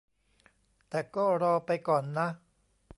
[0.89, 2.27] แต่ก็รอไปก่อนนะ